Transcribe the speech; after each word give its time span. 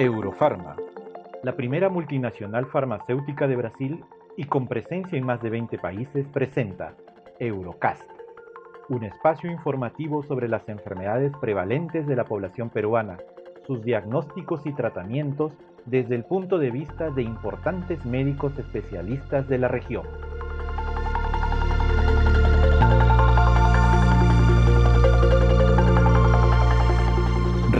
Eurofarma, 0.00 0.76
la 1.42 1.56
primera 1.56 1.90
multinacional 1.90 2.64
farmacéutica 2.64 3.46
de 3.46 3.56
Brasil 3.56 4.02
y 4.34 4.44
con 4.44 4.66
presencia 4.66 5.18
en 5.18 5.26
más 5.26 5.42
de 5.42 5.50
20 5.50 5.76
países, 5.76 6.26
presenta 6.28 6.94
Eurocast, 7.38 8.10
un 8.88 9.04
espacio 9.04 9.50
informativo 9.50 10.22
sobre 10.22 10.48
las 10.48 10.66
enfermedades 10.70 11.32
prevalentes 11.38 12.06
de 12.06 12.16
la 12.16 12.24
población 12.24 12.70
peruana, 12.70 13.18
sus 13.66 13.84
diagnósticos 13.84 14.64
y 14.64 14.72
tratamientos 14.72 15.52
desde 15.84 16.14
el 16.14 16.24
punto 16.24 16.58
de 16.58 16.70
vista 16.70 17.10
de 17.10 17.22
importantes 17.22 18.02
médicos 18.06 18.58
especialistas 18.58 19.48
de 19.48 19.58
la 19.58 19.68
región. 19.68 20.06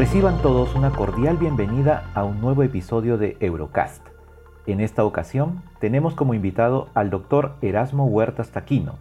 Reciban 0.00 0.40
todos 0.40 0.74
una 0.74 0.92
cordial 0.92 1.36
bienvenida 1.36 2.10
a 2.14 2.24
un 2.24 2.40
nuevo 2.40 2.62
episodio 2.62 3.18
de 3.18 3.36
Eurocast. 3.38 4.02
En 4.66 4.80
esta 4.80 5.04
ocasión 5.04 5.60
tenemos 5.78 6.14
como 6.14 6.32
invitado 6.32 6.88
al 6.94 7.10
doctor 7.10 7.56
Erasmo 7.60 8.06
Huertas 8.06 8.48
Taquino, 8.48 8.94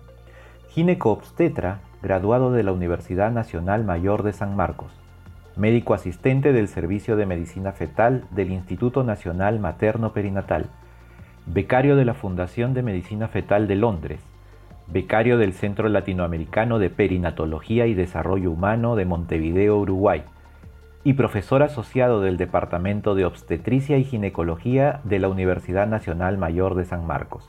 gineco-obstetra 0.68 1.80
graduado 2.04 2.52
de 2.52 2.64
la 2.64 2.74
Universidad 2.74 3.32
Nacional 3.32 3.86
Mayor 3.86 4.24
de 4.24 4.34
San 4.34 4.58
Marcos, 4.58 4.92
médico 5.56 5.94
asistente 5.94 6.52
del 6.52 6.68
Servicio 6.68 7.16
de 7.16 7.26
Medicina 7.26 7.72
Fetal 7.72 8.26
del 8.32 8.52
Instituto 8.52 9.06
Nacional 9.06 9.58
Materno 9.58 10.12
Perinatal, 10.12 10.66
becario 11.46 11.96
de 11.96 12.04
la 12.04 12.14
Fundación 12.14 12.74
de 12.74 12.84
Medicina 12.84 13.30
Fetal 13.30 13.70
de 13.70 13.76
Londres, 13.76 14.20
becario 14.88 15.38
del 15.38 15.54
Centro 15.54 15.88
Latinoamericano 15.88 16.78
de 16.78 16.90
Perinatología 16.90 17.88
y 17.88 17.94
Desarrollo 17.94 18.52
Humano 18.52 18.98
de 18.98 19.06
Montevideo, 19.06 19.78
Uruguay, 19.78 20.26
y 21.04 21.14
profesor 21.14 21.64
asociado 21.64 22.22
del 22.22 22.38
Departamento 22.38 23.16
de 23.16 23.26
Obstetricia 23.26 23.98
y 23.98 24.04
Ginecología 24.04 25.02
de 25.04 25.20
la 25.20 25.30
Universidad 25.30 25.88
Nacional 25.88 26.38
Mayor 26.38 26.76
de 26.76 26.86
San 26.86 27.08
Marcos. 27.08 27.46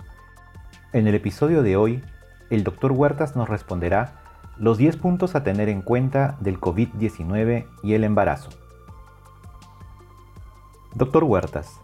En 0.92 1.06
el 1.06 1.14
episodio 1.14 1.62
de 1.62 1.76
hoy, 1.76 2.02
el 2.50 2.64
doctor 2.64 2.92
Huertas 2.92 3.36
nos 3.36 3.48
responderá 3.48 4.20
los 4.58 4.78
10 4.78 4.96
puntos 4.98 5.34
a 5.34 5.42
tener 5.42 5.68
en 5.68 5.82
cuenta 5.82 6.36
del 6.40 6.60
COVID-19 6.60 7.66
y 7.82 7.94
el 7.94 8.04
embarazo. 8.04 8.50
Doctor 10.94 11.24
Huertas, 11.24 11.80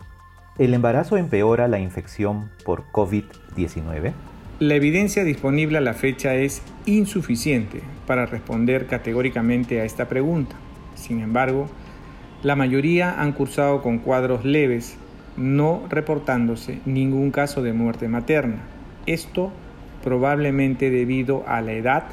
¿el 0.58 0.75
embarazo 0.75 1.17
empeora 1.17 1.69
la 1.69 1.78
infección 1.78 2.51
por 2.64 2.84
COVID-19? 2.92 4.12
La 4.58 4.75
evidencia 4.75 5.23
disponible 5.23 5.78
a 5.78 5.83
la 5.83 5.95
fecha 5.95 6.34
es 6.34 6.62
insuficiente 6.86 7.83
para 8.06 8.27
responder 8.27 8.86
categóricamente 8.86 9.80
a 9.80 9.84
esta 9.84 10.08
pregunta. 10.08 10.56
Sin 10.97 11.20
embargo, 11.20 11.69
la 12.42 12.56
mayoría 12.56 13.20
han 13.20 13.33
cursado 13.33 13.83
con 13.83 13.98
cuadros 13.98 14.44
leves, 14.44 14.97
no 15.36 15.83
reportándose 15.89 16.80
ningún 16.84 17.30
caso 17.30 17.62
de 17.62 17.72
muerte 17.72 18.08
materna. 18.08 18.58
Esto 19.06 19.52
probablemente 20.02 20.91
debido 20.91 21.44
a 21.47 21.61
la 21.61 21.72
edad 21.72 22.05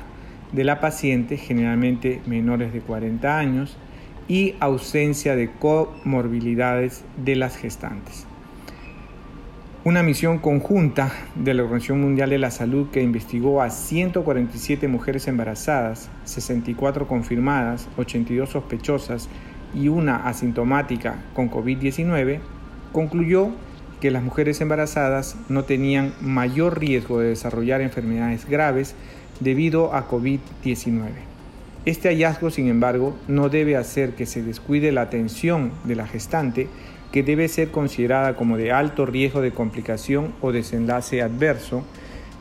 de 0.52 0.64
la 0.64 0.80
paciente, 0.80 1.38
generalmente 1.38 2.22
menores 2.26 2.72
de 2.74 2.82
40 2.82 3.38
años, 3.38 3.78
y 4.28 4.56
ausencia 4.60 5.36
de 5.36 5.52
comorbilidades 5.52 7.04
de 7.18 7.36
las 7.36 7.58
gestantes. 7.58 8.28
Una 9.86 10.02
misión 10.02 10.38
conjunta 10.38 11.12
de 11.36 11.54
la 11.54 11.64
Organización 11.64 12.00
Mundial 12.00 12.30
de 12.30 12.38
la 12.38 12.52
Salud 12.52 12.88
que 12.90 13.04
investigó 13.04 13.62
a 13.62 13.70
147 13.70 14.88
mujeres 14.88 15.28
embarazadas, 15.28 16.10
64 16.24 17.06
confirmadas, 17.06 17.90
82 17.98 18.50
sospechosas 18.50 19.28
y 19.76 19.90
una 19.90 20.26
asintomática 20.26 21.18
con 21.34 21.52
COVID-19, 21.52 22.40
concluyó 22.94 23.50
que 24.00 24.10
las 24.10 24.24
mujeres 24.24 24.62
embarazadas 24.62 25.36
no 25.50 25.66
tenían 25.66 26.14
mayor 26.22 26.80
riesgo 26.80 27.20
de 27.20 27.28
desarrollar 27.28 27.82
enfermedades 27.82 28.48
graves 28.48 28.96
debido 29.42 29.94
a 29.94 30.08
COVID-19. 30.08 31.10
Este 31.84 32.08
hallazgo, 32.08 32.52
sin 32.52 32.70
embargo, 32.70 33.18
no 33.28 33.50
debe 33.50 33.76
hacer 33.76 34.12
que 34.12 34.28
se 34.28 34.44
descuide 34.44 34.94
la 34.94 35.02
atención 35.02 35.74
de 35.84 35.96
la 35.98 36.08
gestante 36.08 36.70
que 37.14 37.22
debe 37.22 37.48
ser 37.48 37.70
considerada 37.70 38.36
como 38.36 38.58
de 38.58 38.72
alto 38.72 39.06
riesgo 39.06 39.42
de 39.42 39.52
complicación 39.52 40.34
o 40.42 40.52
desenlace 40.52 41.22
adverso 41.22 41.84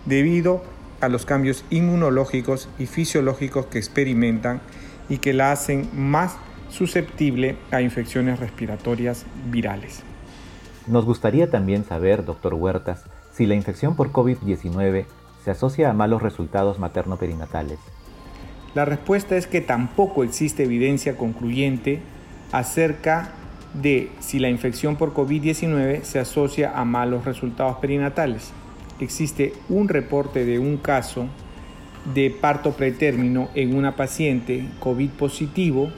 debido 0.06 0.64
a 1.02 1.10
los 1.10 1.26
cambios 1.26 1.66
inmunológicos 1.68 2.70
y 2.78 2.86
fisiológicos 2.86 3.66
que 3.66 3.76
experimentan 3.76 4.62
y 5.10 5.18
que 5.18 5.34
la 5.34 5.52
hacen 5.52 5.90
más 5.94 6.38
susceptible 6.70 7.56
a 7.70 7.82
infecciones 7.82 8.40
respiratorias 8.40 9.26
virales. 9.50 10.00
Nos 10.86 11.04
gustaría 11.04 11.50
también 11.50 11.84
saber, 11.84 12.24
doctor 12.24 12.54
Huertas, 12.54 13.04
si 13.30 13.44
la 13.44 13.54
infección 13.54 13.94
por 13.94 14.10
COVID-19 14.10 15.04
se 15.44 15.50
asocia 15.50 15.90
a 15.90 15.92
malos 15.92 16.22
resultados 16.22 16.78
materno-perinatales. 16.78 17.78
La 18.74 18.86
respuesta 18.86 19.36
es 19.36 19.46
que 19.46 19.60
tampoco 19.60 20.24
existe 20.24 20.62
evidencia 20.62 21.18
concluyente 21.18 22.00
acerca 22.52 23.34
de 23.74 24.10
si 24.20 24.38
la 24.38 24.50
infección 24.50 24.96
por 24.96 25.14
COVID-19 25.14 26.02
se 26.02 26.18
asocia 26.18 26.72
a 26.78 26.84
malos 26.84 27.24
resultados 27.24 27.78
perinatales. 27.78 28.52
Existe 29.00 29.54
un 29.68 29.88
reporte 29.88 30.44
de 30.44 30.58
un 30.58 30.76
caso 30.76 31.28
de 32.14 32.30
parto 32.30 32.72
pretérmino 32.72 33.48
en 33.54 33.74
una 33.74 33.96
paciente 33.96 34.68
COVID 34.80 35.10
positivo. 35.10 35.90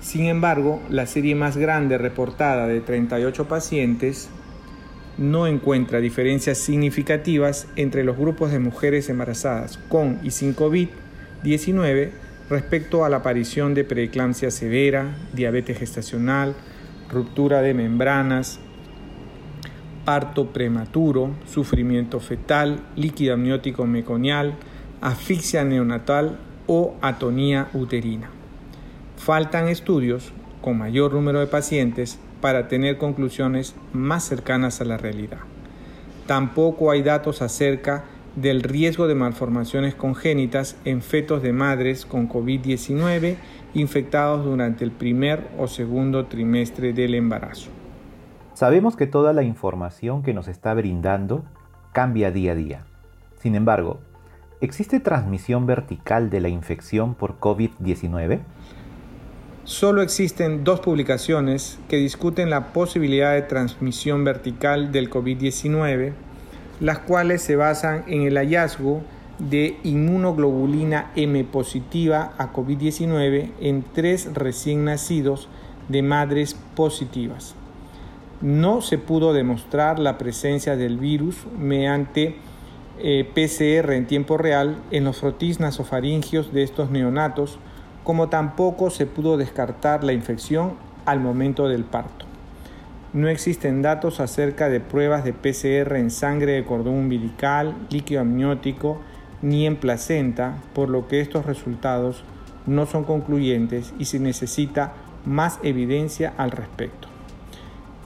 Sin 0.00 0.26
embargo, 0.26 0.82
la 0.90 1.06
serie 1.06 1.34
más 1.34 1.56
grande 1.56 1.98
reportada 1.98 2.66
de 2.66 2.80
38 2.80 3.48
pacientes 3.48 4.28
no 5.16 5.46
encuentra 5.46 6.00
diferencias 6.00 6.58
significativas 6.58 7.68
entre 7.76 8.04
los 8.04 8.16
grupos 8.16 8.50
de 8.50 8.58
mujeres 8.58 9.08
embarazadas 9.08 9.78
con 9.88 10.18
y 10.22 10.32
sin 10.32 10.56
COVID-19 10.56 12.10
respecto 12.50 13.04
a 13.04 13.08
la 13.08 13.18
aparición 13.18 13.74
de 13.74 13.84
preeclampsia 13.84 14.50
severa, 14.50 15.16
diabetes 15.32 15.78
gestacional, 15.78 16.54
ruptura 17.14 17.62
de 17.62 17.72
membranas, 17.72 18.60
parto 20.04 20.52
prematuro, 20.52 21.30
sufrimiento 21.46 22.20
fetal, 22.20 22.80
líquido 22.96 23.34
amniótico 23.34 23.86
meconial, 23.86 24.54
asfixia 25.00 25.64
neonatal 25.64 26.38
o 26.66 26.94
atonía 27.00 27.68
uterina. 27.72 28.30
Faltan 29.16 29.68
estudios 29.68 30.32
con 30.60 30.76
mayor 30.76 31.14
número 31.14 31.40
de 31.40 31.46
pacientes 31.46 32.18
para 32.40 32.68
tener 32.68 32.98
conclusiones 32.98 33.74
más 33.92 34.24
cercanas 34.24 34.80
a 34.80 34.84
la 34.84 34.98
realidad. 34.98 35.38
Tampoco 36.26 36.90
hay 36.90 37.02
datos 37.02 37.42
acerca 37.42 38.04
del 38.36 38.62
riesgo 38.62 39.06
de 39.06 39.14
malformaciones 39.14 39.94
congénitas 39.94 40.76
en 40.84 41.02
fetos 41.02 41.42
de 41.42 41.52
madres 41.52 42.04
con 42.04 42.28
COVID-19 42.28 43.36
infectados 43.74 44.44
durante 44.44 44.84
el 44.84 44.92
primer 44.92 45.48
o 45.58 45.66
segundo 45.66 46.26
trimestre 46.26 46.92
del 46.92 47.14
embarazo. 47.14 47.70
Sabemos 48.54 48.96
que 48.96 49.06
toda 49.06 49.32
la 49.32 49.42
información 49.42 50.22
que 50.22 50.32
nos 50.32 50.46
está 50.48 50.72
brindando 50.74 51.44
cambia 51.92 52.30
día 52.30 52.52
a 52.52 52.54
día. 52.54 52.84
Sin 53.40 53.56
embargo, 53.56 53.98
¿existe 54.60 55.00
transmisión 55.00 55.66
vertical 55.66 56.30
de 56.30 56.40
la 56.40 56.48
infección 56.48 57.14
por 57.14 57.38
COVID-19? 57.40 58.40
Solo 59.64 60.02
existen 60.02 60.62
dos 60.62 60.80
publicaciones 60.80 61.78
que 61.88 61.96
discuten 61.96 62.50
la 62.50 62.72
posibilidad 62.72 63.32
de 63.32 63.42
transmisión 63.42 64.22
vertical 64.22 64.92
del 64.92 65.10
COVID-19, 65.10 66.12
las 66.80 66.98
cuales 67.00 67.42
se 67.42 67.56
basan 67.56 68.04
en 68.06 68.22
el 68.22 68.36
hallazgo 68.36 69.02
de 69.38 69.78
inmunoglobulina 69.82 71.10
M 71.16 71.42
positiva 71.44 72.34
a 72.38 72.52
COVID-19 72.52 73.50
en 73.60 73.84
tres 73.92 74.32
recién 74.32 74.84
nacidos 74.84 75.48
de 75.88 76.02
madres 76.02 76.56
positivas. 76.74 77.54
No 78.40 78.80
se 78.80 78.98
pudo 78.98 79.32
demostrar 79.32 79.98
la 79.98 80.18
presencia 80.18 80.76
del 80.76 80.98
virus 80.98 81.36
mediante 81.58 82.36
eh, 82.98 83.28
PCR 83.34 83.92
en 83.92 84.06
tiempo 84.06 84.38
real 84.38 84.76
en 84.90 85.04
los 85.04 85.18
frotis 85.18 85.60
nasofaringios 85.60 86.52
de 86.52 86.62
estos 86.62 86.90
neonatos, 86.90 87.58
como 88.04 88.28
tampoco 88.28 88.90
se 88.90 89.06
pudo 89.06 89.36
descartar 89.36 90.04
la 90.04 90.12
infección 90.12 90.74
al 91.06 91.20
momento 91.20 91.68
del 91.68 91.84
parto. 91.84 92.26
No 93.12 93.28
existen 93.28 93.80
datos 93.80 94.20
acerca 94.20 94.68
de 94.68 94.80
pruebas 94.80 95.24
de 95.24 95.32
PCR 95.32 95.96
en 95.96 96.10
sangre 96.10 96.52
de 96.52 96.64
cordón 96.64 96.94
umbilical, 96.94 97.74
líquido 97.88 98.20
amniótico, 98.20 98.98
ni 99.44 99.66
en 99.66 99.76
placenta, 99.76 100.56
por 100.74 100.88
lo 100.88 101.06
que 101.06 101.20
estos 101.20 101.44
resultados 101.44 102.24
no 102.66 102.86
son 102.86 103.04
concluyentes 103.04 103.92
y 103.98 104.06
se 104.06 104.18
necesita 104.18 104.94
más 105.26 105.60
evidencia 105.62 106.32
al 106.38 106.50
respecto. 106.50 107.08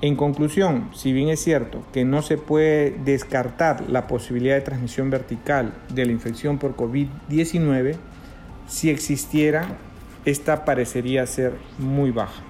En 0.01 0.17
conclusión, 0.17 0.91
si 0.95 1.13
bien 1.13 1.29
es 1.29 1.41
cierto 1.41 1.83
que 1.93 2.05
no 2.05 2.23
se 2.23 2.39
puede 2.39 2.91
descartar 3.05 3.89
la 3.89 4.09
posibilidad 4.09 4.57
de 4.57 4.63
transmisión 4.63 5.11
vertical 5.11 5.75
de 5.95 6.07
la 6.07 6.13
infección 6.13 6.59
por 6.59 6.77
COVID-19, 6.77 7.97
si 8.67 8.91
existiera, 8.91 9.67
esta 10.25 10.65
parecería 10.65 11.25
ser 11.27 11.55
muy 11.79 12.11
baja. 12.11 12.43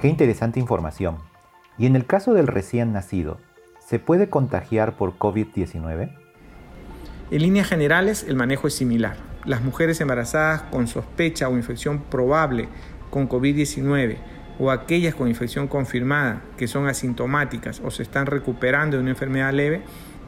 Qué 0.00 0.08
interesante 0.08 0.58
información. 0.58 1.18
¿Y 1.78 1.86
en 1.86 1.94
el 1.94 2.06
caso 2.06 2.34
del 2.34 2.48
recién 2.48 2.92
nacido, 2.92 3.38
se 3.78 4.00
puede 4.00 4.28
contagiar 4.28 4.96
por 4.96 5.16
COVID-19? 5.16 6.23
En 7.30 7.40
líneas 7.40 7.68
generales, 7.68 8.26
el 8.28 8.36
manejo 8.36 8.68
es 8.68 8.74
similar. 8.74 9.16
Las 9.46 9.62
mujeres 9.62 10.00
embarazadas 10.00 10.62
con 10.62 10.86
sospecha 10.86 11.48
o 11.48 11.56
infección 11.56 12.00
probable 12.02 12.68
con 13.10 13.28
COVID-19 13.28 14.16
o 14.58 14.70
aquellas 14.70 15.14
con 15.14 15.28
infección 15.28 15.66
confirmada 15.66 16.42
que 16.58 16.68
son 16.68 16.86
asintomáticas 16.86 17.80
o 17.82 17.90
se 17.90 18.02
están 18.02 18.26
recuperando 18.26 18.96
de 18.96 19.02
una 19.02 19.10
enfermedad 19.10 19.52
leve 19.54 19.82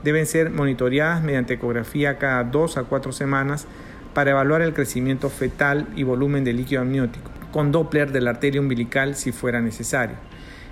deben 0.05 0.25
ser 0.25 0.51
monitoreadas 0.51 1.23
mediante 1.23 1.55
ecografía 1.55 2.19
cada 2.19 2.45
dos 2.45 2.79
a 2.79 2.85
cuatro 2.85 3.13
semanas 3.13 3.67
para 4.15 4.31
evaluar 4.31 4.63
el 4.63 4.73
crecimiento 4.73 5.29
fetal 5.29 5.89
y 5.97 6.03
volumen 6.03 6.45
de 6.45 6.55
líquido 6.55 6.81
amniótico, 6.81 7.31
con 7.53 7.73
Doppler 7.73 8.11
de 8.11 8.23
la 8.23 8.31
arteria 8.31 8.61
umbilical 8.61 9.17
si 9.17 9.33
fuera 9.33 9.61
necesario. 9.61 10.17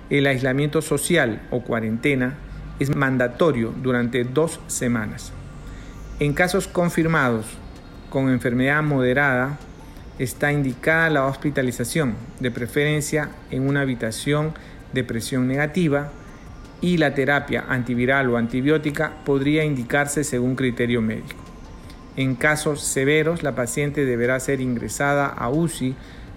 El 0.09 0.25
aislamiento 0.25 0.81
social 0.81 1.43
o 1.51 1.61
cuarentena 1.61 2.35
es 2.79 2.95
mandatorio 2.95 3.73
durante 3.81 4.23
dos 4.23 4.59
semanas. 4.67 5.31
En 6.17 6.31
casos 6.31 6.69
confirmados 6.69 7.45
con 8.09 8.29
enfermedad 8.29 8.81
moderada, 8.81 9.59
está 10.17 10.53
indicada 10.53 11.09
la 11.09 11.25
hospitalización, 11.25 12.15
de 12.39 12.51
preferencia 12.51 13.31
en 13.51 13.67
una 13.67 13.81
habitación 13.81 14.53
de 14.93 15.03
presión 15.03 15.45
negativa, 15.45 16.11
y 16.79 16.97
la 16.97 17.13
terapia 17.13 17.65
antiviral 17.67 18.29
o 18.29 18.37
antibiótica 18.37 19.11
podría 19.25 19.65
indicarse 19.65 20.23
según 20.23 20.55
criterio 20.55 21.01
médico. 21.01 21.43
En 22.15 22.35
casos 22.35 22.81
severos, 22.81 23.43
la 23.43 23.53
paciente 23.53 24.05
deberá 24.05 24.39
ser 24.39 24.61
ingresada 24.61 25.27
a 25.27 25.49
UCI 25.49 25.95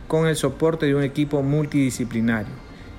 con 0.08 0.26
el 0.26 0.34
soporte 0.34 0.86
de 0.86 0.96
un 0.96 1.04
equipo 1.04 1.44
multidisciplinario, 1.44 2.52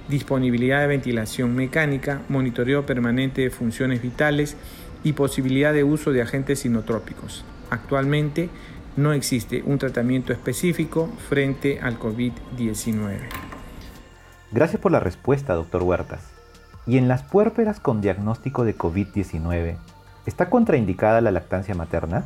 disponibilidad 0.07 0.79
de 0.79 0.87
ventilación 0.87 1.55
mecánica, 1.55 2.21
monitoreo 2.29 2.85
permanente 2.85 3.41
de 3.41 3.49
funciones 3.49 4.01
vitales 4.01 4.55
y 5.03 5.13
posibilidad 5.13 5.73
de 5.73 5.83
uso 5.83 6.11
de 6.11 6.21
agentes 6.21 6.59
sinotrópicos. 6.59 7.43
Actualmente 7.69 8.49
no 8.95 9.13
existe 9.13 9.63
un 9.65 9.77
tratamiento 9.77 10.33
específico 10.33 11.09
frente 11.29 11.79
al 11.79 11.99
COVID-19. 11.99 13.19
Gracias 14.51 14.81
por 14.81 14.91
la 14.91 14.99
respuesta, 14.99 15.53
doctor 15.53 15.83
Huertas. 15.83 16.23
¿Y 16.87 16.97
en 16.97 17.07
las 17.07 17.23
puérperas 17.23 17.79
con 17.79 18.01
diagnóstico 18.01 18.65
de 18.65 18.75
COVID-19, 18.75 19.77
está 20.25 20.49
contraindicada 20.49 21.21
la 21.21 21.31
lactancia 21.31 21.75
materna? 21.75 22.25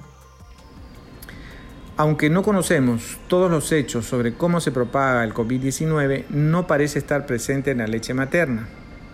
Aunque 1.96 2.30
no 2.30 2.42
conocemos 2.42 3.20
todos 3.28 3.52
los 3.52 3.72
hechos 3.72 4.06
sobre 4.06 4.34
cómo 4.34 4.62
se 4.62 4.72
propaga 4.72 5.24
el 5.24 5.34
COVID-19, 5.34 6.26
no 6.30 6.66
parece 6.66 6.98
estar 6.98 7.26
presente 7.26 7.72
en 7.72 7.80
la 7.80 7.88
leche 7.88 8.14
materna. 8.14 8.68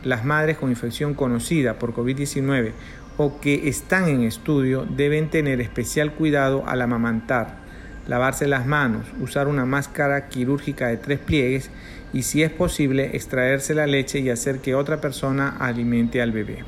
Las 0.03 0.23
madres 0.23 0.57
con 0.57 0.69
infección 0.69 1.13
conocida 1.13 1.77
por 1.77 1.93
COVID-19 1.93 2.71
o 3.17 3.41
que 3.41 3.67
están 3.67 4.07
en 4.07 4.23
estudio 4.23 4.85
deben 4.89 5.29
tener 5.29 5.59
especial 5.59 6.13
cuidado 6.13 6.63
al 6.65 6.81
amamantar, 6.81 7.57
lavarse 8.07 8.47
las 8.47 8.65
manos, 8.65 9.05
usar 9.19 9.49
una 9.49 9.65
máscara 9.65 10.29
quirúrgica 10.29 10.87
de 10.87 10.95
tres 10.97 11.19
pliegues 11.19 11.69
y 12.13 12.23
si 12.23 12.43
es 12.43 12.49
posible 12.49 13.15
extraerse 13.17 13.75
la 13.75 13.87
leche 13.87 14.19
y 14.19 14.29
hacer 14.29 14.59
que 14.59 14.73
otra 14.73 15.01
persona 15.01 15.57
alimente 15.59 16.21
al 16.21 16.31
bebé. 16.31 16.63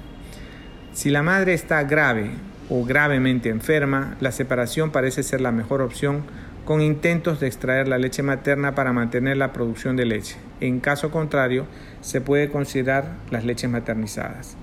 Si 0.91 1.09
la 1.09 1.23
madre 1.23 1.53
está 1.53 1.81
grave 1.83 2.31
o 2.69 2.83
gravemente 2.83 3.47
enferma, 3.47 4.17
la 4.19 4.33
separación 4.33 4.91
parece 4.91 5.23
ser 5.23 5.39
la 5.39 5.53
mejor 5.53 5.81
opción 5.81 6.23
con 6.65 6.81
intentos 6.81 7.39
de 7.39 7.47
extraer 7.47 7.87
la 7.87 7.97
leche 7.97 8.23
materna 8.23 8.75
para 8.75 8.91
mantener 8.91 9.37
la 9.37 9.53
producción 9.53 9.95
de 9.95 10.05
leche. 10.05 10.35
En 10.61 10.79
caso 10.79 11.11
contrario, 11.11 11.65
se 11.99 12.21
puede 12.21 12.49
considerar 12.49 13.17
las 13.29 13.43
leches 13.43 13.69
maternizadas. 13.69 14.55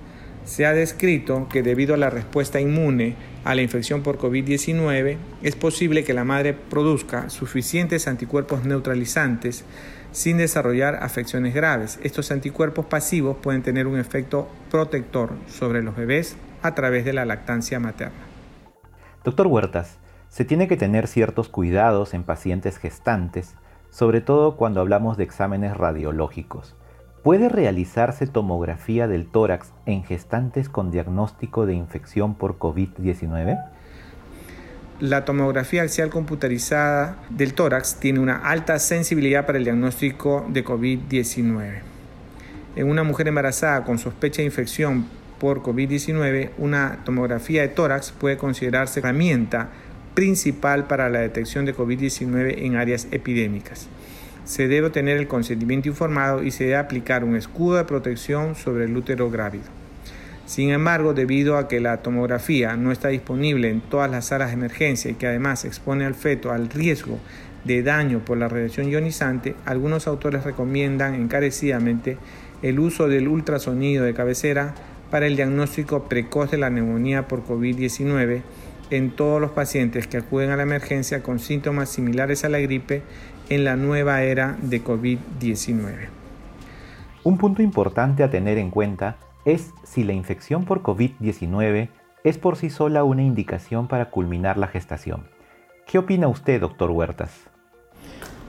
Se 0.45 0.65
ha 0.65 0.73
descrito 0.73 1.47
que 1.51 1.63
debido 1.63 1.93
a 1.93 1.99
la 1.99 2.09
respuesta 2.09 2.59
inmune 2.59 3.17
a 3.45 3.55
la 3.55 3.61
infección 3.61 4.03
por 4.03 4.19
COVID-19, 4.19 5.19
es 5.43 5.57
posible 5.57 6.05
que 6.05 6.15
la 6.15 6.25
madre 6.25 6.55
produzca 6.55 7.29
suficientes 7.29 8.09
anticuerpos 8.09 8.65
neutralizantes 8.65 9.65
sin 10.11 10.39
desarrollar 10.39 11.03
afecciones 11.03 11.53
graves. 11.53 11.99
Estos 12.03 12.31
anticuerpos 12.31 12.87
pasivos 12.87 13.37
pueden 13.43 13.63
tener 13.63 13.87
un 13.87 13.99
efecto 13.99 14.49
protector 14.71 15.33
sobre 15.49 15.83
los 15.83 15.95
bebés 15.95 16.37
a 16.63 16.75
través 16.75 17.05
de 17.05 17.13
la 17.13 17.27
lactancia 17.27 17.79
materna. 17.79 18.27
Doctor 19.25 19.49
Huertas, 19.49 19.99
se 20.29 20.45
tiene 20.45 20.69
que 20.69 20.77
tener 20.77 21.09
ciertos 21.09 21.49
cuidados 21.49 22.15
en 22.15 22.23
pacientes 22.23 22.79
gestantes, 22.79 23.55
sobre 23.91 24.21
todo 24.21 24.57
cuando 24.57 24.81
hablamos 24.81 25.17
de 25.17 25.25
exámenes 25.25 25.77
radiológicos. 25.77 26.75
¿Puede 27.23 27.49
realizarse 27.49 28.27
tomografía 28.27 29.09
del 29.09 29.27
tórax 29.27 29.73
en 29.87 30.05
gestantes 30.05 30.69
con 30.69 30.91
diagnóstico 30.91 31.67
de 31.67 31.75
infección 31.75 32.35
por 32.35 32.59
COVID-19? 32.59 33.59
La 35.01 35.25
tomografía 35.25 35.83
axial 35.83 36.11
computarizada 36.11 37.19
del 37.29 37.55
tórax 37.55 37.97
tiene 38.01 38.21
una 38.21 38.37
alta 38.37 38.79
sensibilidad 38.79 39.47
para 39.47 39.59
el 39.59 39.65
diagnóstico 39.65 40.47
de 40.49 40.65
COVID-19. 40.65 41.81
En 42.77 42.89
una 42.89 43.05
mujer 43.05 43.29
embarazada 43.29 43.85
con 43.85 43.99
sospecha 43.99 44.39
de 44.39 44.47
infección 44.47 45.07
por 45.39 45.63
COVID-19, 45.63 46.51
una 46.59 47.01
tomografía 47.05 47.63
de 47.63 47.69
tórax 47.69 48.13
puede 48.13 48.37
considerarse 48.37 49.01
herramienta 49.01 49.71
principal 50.19 50.89
para 50.89 51.09
la 51.09 51.21
detección 51.21 51.65
de 51.65 51.77
COVID-19 51.77 52.65
en 52.65 52.75
áreas 52.75 53.07
epidémicas 53.13 53.87
se 54.45 54.67
debe 54.67 54.91
tener 54.91 55.17
el 55.17 55.29
consentimiento 55.29 55.87
informado 55.87 56.43
y 56.43 56.51
se 56.51 56.65
debe 56.65 56.77
aplicar 56.77 57.23
un 57.23 57.37
escudo 57.37 57.77
de 57.77 57.85
protección 57.85 58.57
sobre 58.57 58.87
el 58.87 58.97
útero 58.97 59.31
grávido. 59.31 59.67
Sin 60.45 60.71
embargo, 60.71 61.15
debido 61.15 61.57
a 61.57 61.69
que 61.69 61.79
la 61.79 61.99
tomografía 61.99 62.77
no 62.77 62.91
está 62.91 63.11
disponible 63.11 63.71
en 63.71 63.81
todas 63.81 64.11
las 64.11 64.27
salas 64.27 64.49
de 64.49 64.55
emergencia 64.55 65.13
y 65.13 65.15
que 65.15 65.29
además 65.29 65.65
expone 65.65 66.05
al 66.05 66.17
feto 66.17 66.51
al 66.51 66.69
riesgo 66.69 67.21
de 67.63 67.85
daño 67.85 68.19
por 68.25 68.39
la 68.39 68.49
radiación 68.49 68.89
ionizante, 68.89 69.55
algunos 69.67 70.09
autores 70.09 70.43
recomiendan 70.43 71.15
encarecidamente 71.15 72.19
el 72.63 72.81
uso 72.81 73.07
del 73.07 73.29
ultrasonido 73.29 74.05
de 74.05 74.15
cabecera 74.15 74.75
para 75.13 75.29
el 75.29 75.37
diagnóstico 75.37 76.09
precoz 76.09 76.51
de 76.51 76.59
la 76.59 76.71
neumonía 76.71 77.29
por 77.29 77.47
COVID-19 77.47 78.43
en 78.91 79.11
todos 79.11 79.41
los 79.41 79.51
pacientes 79.51 80.07
que 80.07 80.19
acuden 80.19 80.51
a 80.51 80.57
la 80.57 80.63
emergencia 80.63 81.23
con 81.23 81.39
síntomas 81.39 81.89
similares 81.89 82.45
a 82.45 82.49
la 82.49 82.59
gripe 82.59 83.03
en 83.49 83.65
la 83.65 83.77
nueva 83.77 84.23
era 84.23 84.57
de 84.63 84.83
COVID-19. 84.83 86.09
Un 87.25 87.39
punto 87.39 87.63
importante 87.63 88.23
a 88.23 88.31
tener 88.31 88.59
en 88.59 88.71
cuenta 88.71 89.17
es 89.45 89.73
si 89.85 90.05
la 90.05 90.13
infección 90.13 90.65
por 90.65 90.83
COVID-19 90.83 91.89
es 92.25 92.39
por 92.39 92.57
sí 92.57 92.71
sola 92.71 93.05
una 93.05 93.23
indicación 93.23 93.89
para 93.89 94.11
culminar 94.11 94.59
la 94.59 94.69
gestación. 94.69 95.25
¿Qué 95.87 95.99
opina 95.99 96.29
usted, 96.29 96.61
doctor 96.61 96.91
Huertas? 96.91 97.49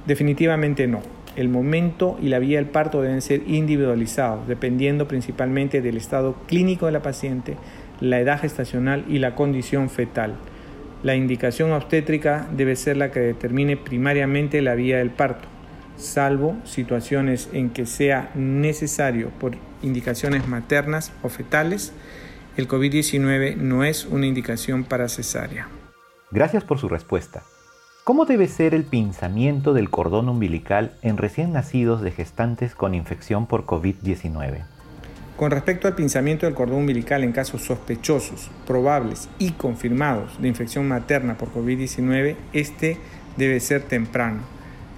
Definitivamente 0.06 0.88
no. 0.88 1.02
El 1.36 1.50
momento 1.50 2.18
y 2.22 2.28
la 2.30 2.40
vía 2.40 2.58
del 2.58 2.68
parto 2.68 3.02
deben 3.02 3.22
ser 3.22 3.44
individualizados, 3.48 4.48
dependiendo 4.48 5.08
principalmente 5.08 5.82
del 5.82 5.98
estado 5.98 6.36
clínico 6.48 6.88
de 6.88 6.92
la 6.92 7.02
paciente, 7.02 7.56
la 8.02 8.20
edad 8.20 8.40
gestacional 8.40 9.06
y 9.08 9.20
la 9.20 9.36
condición 9.36 9.90
fetal. 9.90 10.36
La 11.04 11.16
indicación 11.16 11.72
obstétrica 11.72 12.48
debe 12.56 12.76
ser 12.76 12.98
la 12.98 13.12
que 13.12 13.20
determine 13.20 13.78
primariamente 13.78 14.62
la 14.62 14.76
vía 14.76 14.98
del 14.98 15.12
parto, 15.12 15.48
salvo 15.96 16.58
situaciones 16.66 17.50
en 17.54 17.70
que 17.70 17.86
sea 17.86 18.32
necesario 18.36 19.30
por 19.40 19.54
indicaciones 19.82 20.48
maternas 20.48 21.14
o 21.24 21.30
fetales. 21.30 21.94
El 22.58 22.68
COVID-19 22.68 23.56
no 23.56 23.84
es 23.84 24.06
una 24.06 24.26
indicación 24.26 24.84
para 24.84 25.08
cesárea. 25.08 25.70
Gracias 26.32 26.64
por 26.64 26.80
su 26.80 26.90
respuesta. 26.90 27.44
¿Cómo 28.04 28.26
debe 28.26 28.48
ser 28.48 28.74
el 28.74 28.84
pinzamiento 28.84 29.74
del 29.74 29.90
cordón 29.90 30.30
umbilical 30.30 30.94
en 31.02 31.18
recién 31.18 31.54
nacidos 31.54 32.02
de 32.02 32.12
gestantes 32.12 32.76
con 32.76 32.96
infección 32.96 33.46
por 33.46 33.66
COVID-19? 33.66 34.66
Con 35.40 35.52
respecto 35.52 35.88
al 35.88 35.96
pinzamiento 35.96 36.46
del 36.46 36.54
cordón 36.54 36.80
umbilical 36.80 37.24
en 37.24 37.32
casos 37.32 37.62
sospechosos, 37.62 38.52
probables 38.68 39.30
y 39.40 39.52
confirmados 39.52 40.34
de 40.42 40.50
infección 40.50 40.86
materna 40.86 41.38
por 41.38 41.54
COVID-19, 41.54 42.36
este 42.52 42.98
debe 43.38 43.62
ser 43.62 43.84
temprano, 43.84 44.42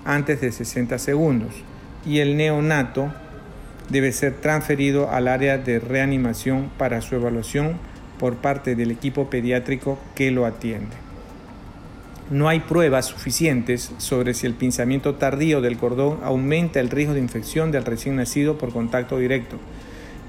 antes 0.04 0.42
de 0.42 0.52
60 0.52 0.98
segundos, 0.98 1.54
y 2.08 2.22
el 2.22 2.38
neonato 2.38 3.14
debe 3.90 4.12
ser 4.12 4.34
transferido 4.34 5.12
al 5.12 5.28
área 5.28 5.60
de 5.60 5.78
reanimación 5.78 6.72
para 6.76 7.02
su 7.02 7.14
evaluación 7.14 7.74
por 8.18 8.38
parte 8.38 8.76
del 8.76 8.90
equipo 8.90 9.30
pediátrico 9.30 10.00
que 10.16 10.32
lo 10.32 10.48
atiende. 10.48 10.96
No 12.32 12.50
hay 12.50 12.62
pruebas 12.62 13.06
suficientes 13.06 13.92
sobre 14.00 14.34
si 14.34 14.48
el 14.48 14.56
pinzamiento 14.56 15.14
tardío 15.14 15.62
del 15.62 15.78
cordón 15.78 16.18
aumenta 16.24 16.80
el 16.80 16.90
riesgo 16.90 17.14
de 17.14 17.20
infección 17.20 17.72
del 17.72 17.86
recién 17.86 18.16
nacido 18.16 18.58
por 18.58 18.74
contacto 18.74 19.20
directo 19.20 19.60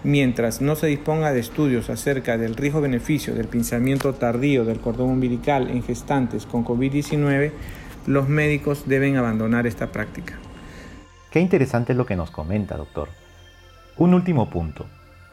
Mientras 0.05 0.61
no 0.61 0.75
se 0.75 0.89
disponga 0.89 1.33
de 1.33 1.39
estudios 1.39 1.89
acerca 1.89 2.37
del 2.37 2.57
riesgo-beneficio 2.57 3.35
del 3.35 3.47
pinzamiento 3.47 4.15
tardío 4.15 4.65
del 4.65 4.81
cordón 4.81 5.11
umbilical 5.11 5.71
en 5.71 5.85
gestantes 5.85 6.45
con 6.45 6.65
COVID-19, 6.65 7.53
los 8.09 8.29
médicos 8.29 8.89
deben 8.89 9.17
abandonar 9.17 9.67
esta 9.69 9.93
práctica. 9.93 10.35
Qué 11.31 11.39
interesante 11.39 11.95
lo 11.95 12.05
que 12.05 12.17
nos 12.17 12.33
comenta, 12.33 12.77
doctor. 12.77 13.11
Un 13.97 14.15
último 14.15 14.51
punto. 14.51 14.87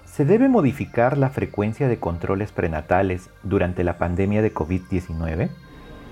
¿Se 0.06 0.24
debe 0.24 0.50
modificar 0.50 1.18
la 1.18 1.30
frecuencia 1.30 1.88
de 1.88 1.98
controles 1.98 2.52
prenatales 2.52 3.30
durante 3.42 3.84
la 3.84 3.98
pandemia 3.98 4.44
de 4.44 4.54
COVID-19? 4.54 5.50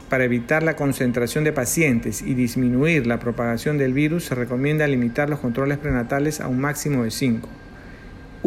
Para 0.10 0.24
evitar 0.24 0.64
la 0.64 0.76
concentración 0.76 1.44
de 1.44 1.54
pacientes 1.54 2.22
y 2.24 2.34
disminuir 2.34 3.06
la 3.06 3.20
propagación 3.20 3.78
del 3.78 3.94
virus, 3.94 4.26
se 4.26 4.36
recomienda 4.36 4.88
limitar 4.88 5.30
los 5.30 5.40
controles 5.40 5.78
prenatales 5.78 6.42
a 6.42 6.48
un 6.48 6.60
máximo 6.60 7.04
de 7.04 7.12
5. 7.12 7.48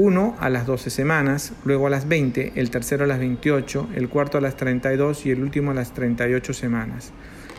Uno 0.02 0.34
a 0.40 0.48
las 0.48 0.66
12 0.66 0.88
semanas, 0.88 1.52
luego 1.62 1.86
a 1.86 1.90
las 1.90 2.08
20, 2.08 2.58
el 2.58 2.70
tercero 2.70 3.04
a 3.04 3.06
las 3.06 3.18
28, 3.18 3.88
el 3.94 4.08
cuarto 4.08 4.38
a 4.38 4.40
las 4.40 4.56
32 4.56 5.26
y 5.26 5.30
el 5.30 5.42
último 5.42 5.72
a 5.72 5.74
las 5.74 5.92
38 5.92 6.54
semanas. 6.54 7.12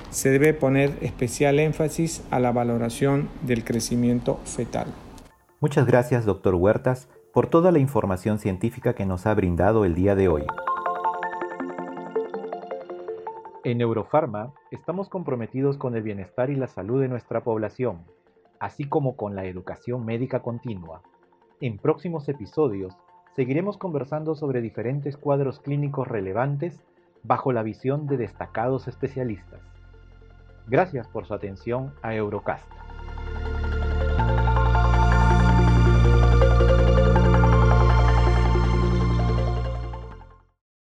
Se 0.10 0.32
debe 0.32 0.56
poner 0.56 0.98
especial 1.02 1.60
énfasis 1.60 2.26
a 2.32 2.40
la 2.40 2.52
valoración 2.52 3.30
del 3.44 3.64
crecimiento 3.64 4.38
fetal. 4.46 4.88
Muchas 5.60 5.86
gracias, 5.86 6.26
doctor 6.26 6.56
Huertas, 6.56 7.10
por 7.32 7.46
toda 7.46 7.72
la 7.72 7.78
información 7.78 8.40
científica 8.40 8.96
que 8.96 9.06
nos 9.06 9.28
ha 9.28 9.36
brindado 9.36 9.86
el 9.86 9.94
día 9.94 10.16
de 10.16 10.28
hoy. 10.28 10.44
En 13.64 13.82
Eurofarma 13.82 14.52
estamos 14.72 15.10
comprometidos 15.10 15.78
con 15.78 15.96
el 15.96 16.02
bienestar 16.02 16.50
y 16.50 16.56
la 16.56 16.66
salud 16.66 17.02
de 17.02 17.08
nuestra 17.08 17.44
población, 17.44 18.00
así 18.60 18.86
como 18.86 19.16
con 19.16 19.36
la 19.36 19.46
educación 19.46 20.04
médica 20.06 20.42
continua. 20.42 21.04
En 21.62 21.78
próximos 21.78 22.28
episodios 22.28 22.98
seguiremos 23.36 23.78
conversando 23.78 24.34
sobre 24.34 24.62
diferentes 24.62 25.16
cuadros 25.16 25.60
clínicos 25.60 26.08
relevantes 26.08 26.82
bajo 27.22 27.54
la 27.54 27.62
visión 27.62 28.08
de 28.08 28.18
destacados 28.18 28.88
especialistas. 28.88 29.62
Gracias 30.66 31.08
por 31.08 31.28
su 31.28 31.36
atención 31.36 31.94
a 32.02 32.16
Eurocast. 32.16 32.66